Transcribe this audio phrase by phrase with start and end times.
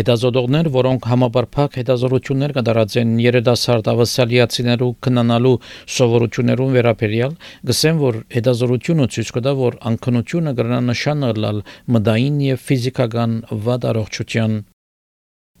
[0.00, 5.52] Հետազոտողներ, որոնք համապարփակ հետազոտություններ կդարածեն երիտասարդ ավասալիացիներու քննանալու
[5.96, 7.34] սովորություններուն վերաբերյալ,
[7.68, 11.62] գսեն, որ հետազոտությունը ցույց կտա, որ անքնությունը կրնա նշանը լալ
[11.96, 13.34] մդային եւ ֆիզիկական
[13.66, 14.54] վատ առողջության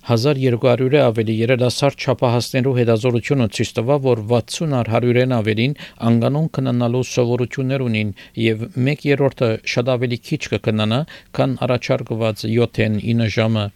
[0.08, 5.74] 1200-ը ավելի երիտասարդ չափահասներու հետազորությունը ցույց տվավ, որ 60 առ 100-ն ավելին
[6.08, 8.14] անգանոն կնանալու սովորություններ ունին
[8.46, 11.02] եւ 1/3-ը շատ ավելի քիչ կկնանա,
[11.36, 13.66] քան առաջարկված 7-ն 9 ժամը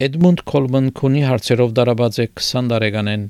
[0.00, 3.24] Էդմոնդ Կոլման քունի հարցերով դարաբաց է 20 տարեկանեն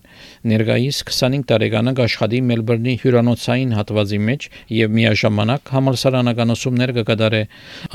[0.52, 7.42] ներկայիս 25 տարեկանը աշխատի Մելբուրնի հյուրանոցային հատվածի մեջ եւ միաժամանակ համալսարանական ուսումներ կկատարե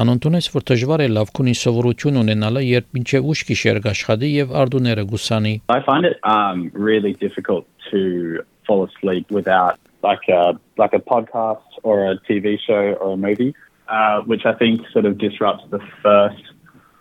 [0.04, 5.08] անոնտունես որ դժվար է լավ քունի սովորություն ունենալը երբ մինչեւ ուշ գիշեր աշխատի եւ արտուները
[5.16, 11.00] գուսանի I find it um really difficult to fall asleep without like a like a
[11.00, 13.56] podcast or a TV show or a movie
[13.88, 16.44] uh, which I think sort of disrupts the first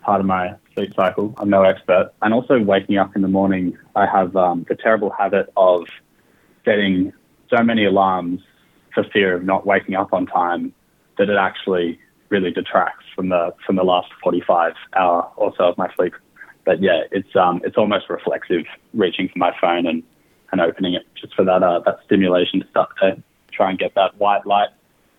[0.07, 1.35] part of my sleep cycle.
[1.37, 2.13] I'm no expert.
[2.21, 5.85] And also waking up in the morning, I have um, the terrible habit of
[6.63, 7.11] setting
[7.53, 8.39] so many alarms
[8.93, 10.73] for fear of not waking up on time
[11.17, 15.77] that it actually really detracts from the from the last 45 hour or so of
[15.77, 16.13] my sleep.
[16.63, 20.03] But yeah, it's um it's almost reflexive reaching for my phone and
[20.53, 23.93] and opening it just for that uh, that stimulation to start to try and get
[23.95, 24.69] that white light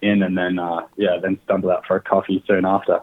[0.02, 3.00] in and then uh, yeah then stumble out for a coffee soon after.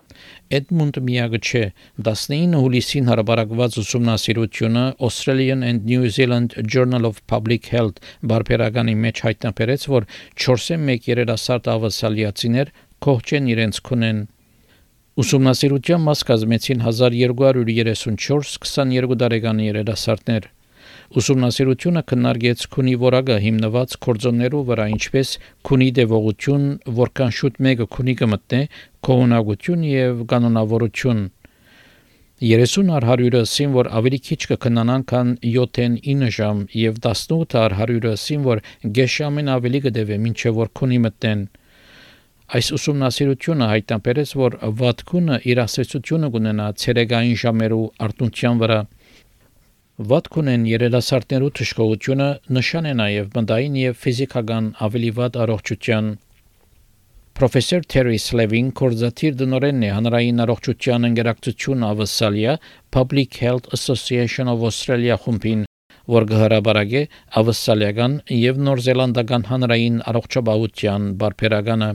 [0.52, 1.64] Edmund միակը չէ
[2.10, 9.88] 19 հուլիսին հարաբերակված ուսումնասիրությունը Australian and New Zealand Journal of Public Health բարբերականի մեջ հայտնաբերեց
[9.96, 10.08] որ
[10.48, 12.74] 4.1 երիտասարդ ավասալիացիներ
[13.06, 14.26] կողջեն իրենց քունեն
[15.16, 17.62] Ուսումնասիրության մաս կազմեցին 1234
[18.59, 20.52] 22 տարեկան երիտասարդներ
[21.14, 25.34] Ուսումնասիրությունը քննարկեց քունի որակը հիմնված կորձոններու վրա, ինչպես
[25.70, 26.64] քունի դեպողություն,
[27.00, 28.62] որքան շուտ մեկը քունի կմտնե,
[29.06, 31.22] կողունակություն եւ կանոնավորություն։
[32.45, 37.78] 30 առ 100-ը սին որ ավելի քիչ կքննանան քան 7-ն 9 ժամ եւ 18 առ
[37.85, 38.63] 100-ը սին որ
[38.97, 41.46] գեշամին ավելի կդեվե մինչեւ որ քունի մտնեն։
[42.56, 48.80] Այս ուսումնասիրությունը հայտնաբերեց, որ վատքունը իր ասացությունը կունենա ցերեկային ժամերու արտունչյան վրա
[49.95, 52.25] Վատքունեն երելասարտներու թշկողությունը
[52.56, 56.09] նշան է նաև բնդային եւ ֆիզիկական ավելի վատ առողջության
[57.39, 62.57] Պրոֆեսոր Թերի Սլևին կորզաթիր դնորենն է հանրային առողջության ընկերակցություն ավսալիա
[62.97, 65.63] Public Health Association of Australia խումբին
[66.17, 67.06] որ գհրաբարագե
[67.44, 71.91] ավսալիական եւ նոր զելանդական հանրային առողջապահության բարբերականը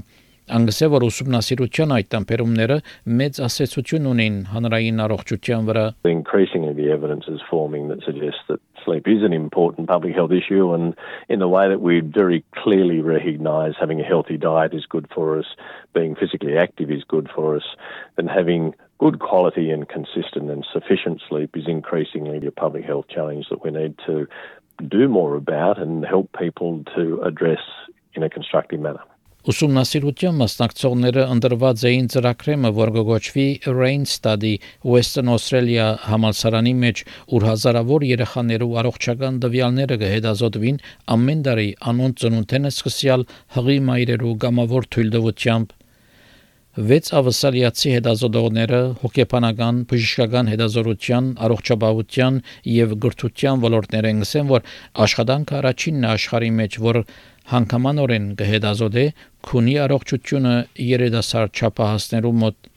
[0.49, 2.75] Անգսե որ ուսումնասիրության այդ տեմպերումները
[3.19, 9.07] մեծ ասացություն ունեն հանրային առողջության վրա Increasingly the evidence is forming that suggests that sleep
[9.07, 10.93] is an important public health issue and
[11.29, 15.39] in the way that we very clearly recognize having a healthy diet is good for
[15.39, 15.49] us,
[15.95, 17.66] being physically active is good for us,
[18.17, 23.49] and having good quality and consistent and sufficient sleep is increasingly a public health challenge
[23.49, 24.27] that we need to
[24.88, 27.66] do more about and help people to address
[28.13, 29.01] in a constructive manner.
[29.48, 33.46] Ուսումնասիրության մասնակցողները ընդրված էին ծրագրեմը, որ գոչվի
[33.78, 34.50] Rain Study
[34.84, 37.02] Western Australia համալսարանի մեջ,
[37.32, 40.80] ուր հազարավոր երեխաներու առողջական տվյալները կհետազոտվին
[41.16, 45.76] ամեն տարի անոնց ծնունդենը սկսյալ հղի մայրերու գամավոր թույլտվությամբ
[46.70, 52.36] Վեց ավասալիացի հետազոտողները հոգեբանական, բժշկական հետազոտության, առողջապահության
[52.70, 54.69] եւ գրթության ոլորտներ են գսեն, որ
[55.06, 57.00] աշխատանքը առաջինն է աշխարհի մեջ, որ
[57.50, 59.06] հանգամանորեն կհետազոտե
[59.50, 60.54] քունի առողջությունը
[60.86, 62.70] երիտասարդ չափահասներու մոտ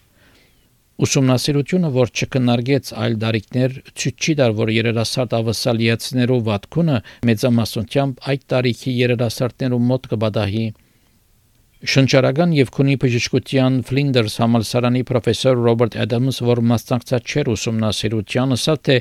[1.03, 6.97] Ուսումնասիրությունը, որ չկնարգեց այլ դարիքներ, ցույց չի տար, որ երիտասարդ ավասալիացիներու վատքունը
[7.29, 10.65] մեծամասնությամբ այդ տարիքի երիտասարդներու մոտ կբադահի։
[11.83, 18.99] Շնչարական եւ քունի բժշկության Flinders համալսարանի պրոֆեսոր Ռոբերտ Adams, որ մասնակցած չէր ուսումնասիրության, ասա թե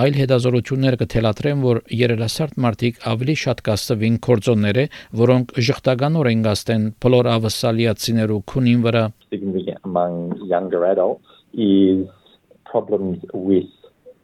[0.00, 4.84] Այլ հետազորություններ կթելադրեն, որ երերասարդ մարդիկ ավելի շատ կաստվին կորձոնները,
[5.18, 9.04] որոնք ժխտականորեն գաստեն բոլոր ավասալիացիներու քունին վրա
[9.82, 12.06] among younger adults is
[12.70, 13.70] problems with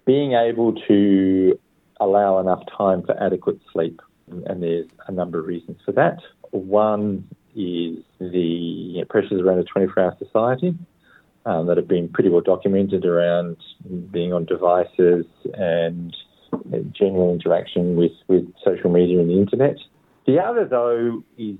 [0.05, 1.59] being able to
[2.01, 4.01] allow enough time for adequate sleep
[4.47, 6.19] and there's a number of reasons for that.
[6.53, 7.25] One
[7.57, 10.77] is the pressures around a 24 hour society
[11.47, 13.57] um, that have been pretty well documented around
[14.11, 15.25] being on devices
[15.55, 16.15] and
[16.93, 19.77] general interaction with, with social media and the internet.
[20.27, 21.57] The other, though, is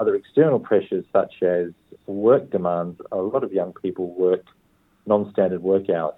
[0.00, 1.70] other external pressures such as
[2.06, 3.00] work demands.
[3.10, 4.44] A lot of young people work
[5.06, 6.14] non standard work hours.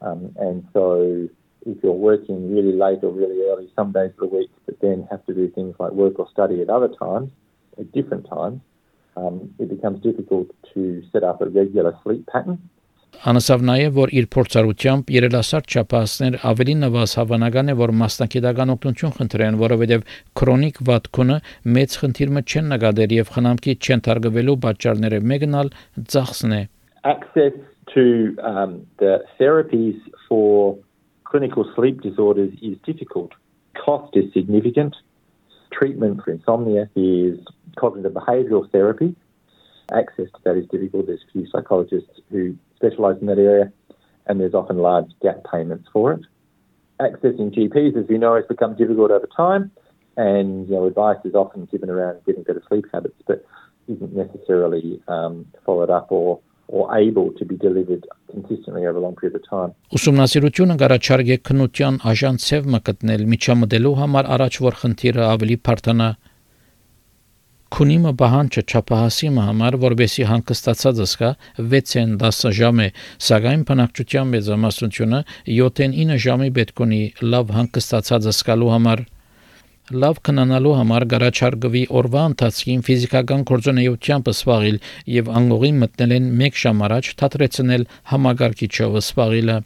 [0.00, 1.28] Um, and so
[1.66, 5.06] if you're working really late or really early some days of the week, but then
[5.10, 7.30] have to do things like work or study at other times,
[7.78, 8.60] at different times,
[9.16, 12.58] um, it becomes difficult to set up a regular sleep pattern.
[13.26, 19.56] Անասավ նաև որ իր փորձառությամբ երելասարդ չափահասներ ավելի նվազ հավանական է որ մասնակիտական օգնություն խնդրեն,
[19.62, 20.04] որովհետև
[20.38, 21.38] քրոնիկ վատքունը
[21.78, 25.72] մեծ խնդիրը չեն նկատել եւ խնամքի չեն թարգվելու պատճառները մեկն ալ
[26.14, 26.62] ծախսն է։
[27.08, 27.58] Access
[27.94, 28.04] to
[28.44, 29.98] um, the therapies
[30.28, 30.78] for
[31.24, 33.32] clinical sleep disorders is difficult.
[33.74, 34.94] Cost is significant.
[35.78, 37.38] Treatment for insomnia is
[37.76, 39.14] cognitive behavioural therapy.
[39.92, 41.06] Access to that is difficult.
[41.06, 43.72] There's few psychologists who specialise in that area,
[44.26, 46.20] and there's often large gap payments for it.
[47.00, 49.70] Accessing GPs, as we know, has become difficult over time,
[50.16, 53.46] and you know, advice is often given around getting better sleep habits, but
[53.86, 59.16] isn't necessarily um, followed up or or able to be delivered consistently over a long
[59.16, 59.72] period of time.
[59.96, 66.08] Ուսումնասիրությունը գարաչարգ է քնության աժանցև մկտնել միջամտելու համար առաջ որ խնդիրը ավելի բարդանա
[67.68, 71.28] Քունիմը բահանջը չափահասի համար, որբեսի հանգստացած զսկա
[71.58, 72.86] 6-ին 10 ժամ է,
[73.28, 75.20] սակայն բնակչության մեծամասնությունը
[75.58, 77.02] 7-ին 9 ժամի պետք ունի
[77.34, 79.04] լավ հանգստացած զսկալու համար
[79.94, 84.78] լավ կնանալու համար գարաչարգվի օրվա ընթացքին ֆիզիկական գործունեությամբ սպաղիլ
[85.14, 89.58] եւ անգողի մտնել են 1 ժամ առաջ թատրեցնել համագարկիչով սպաղիլը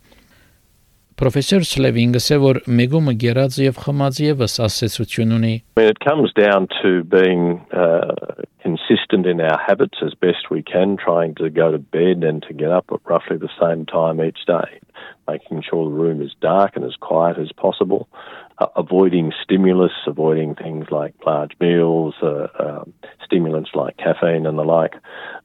[1.22, 5.52] Professor Sleving ասե որ մեգումը գերած եւ խմած եւս ասեցություն ունի.
[5.78, 11.34] It comes down to being uh, consistent in our habits as best we can trying
[11.36, 14.80] to go to bed and to get up at roughly the same time each day
[15.28, 18.41] making sure the room is dark and as quiet as possible uh,
[18.76, 22.92] avoiding stimulus avoiding things like large meals uh, um,
[23.24, 24.94] stimulants like caffeine and the like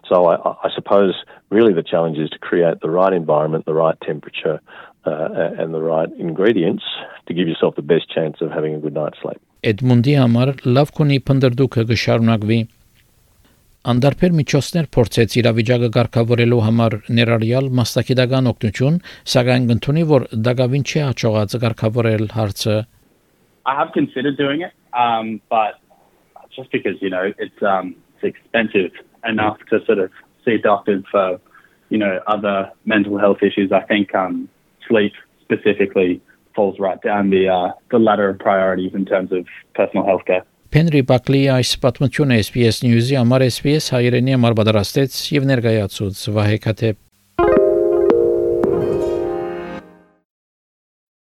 [0.07, 1.13] so I, I suppose
[1.49, 4.61] really the challenge is to create the right environment the right temperature
[5.07, 6.83] uh, and the right ingredients
[7.27, 9.39] to give yourself the best chance of having a good night's sleep.
[9.67, 12.59] Էդմունդի համար լավ կունի փնդրդուքը կշարունակվի։
[13.91, 18.99] Անդարբեր միջոցներ փորձեց իրավիճակը ղեկավարելու համար ներառյալ մասնակիտական օգնություն,
[19.33, 22.75] սակայն գտնի որ դակավին չի հաջողած ղեկավարել հարցը։
[23.66, 25.78] I have considered doing it, um, but
[26.54, 28.92] just because you know it's um, it's expensive
[29.24, 30.10] enough to sort of
[30.44, 31.40] see doctors for
[31.90, 33.72] you know other mental health issues.
[33.72, 34.48] I think um,
[34.88, 36.20] sleep specifically
[36.54, 40.44] falls right down the uh, the ladder of priorities in terms of personal health care.
[40.72, 46.98] Փենրի Բակլի այս պատմությունը SPS News-ի համար SPS հայերենի համար պատրաստեց եւ ներկայացուց Վահե Քաթեփ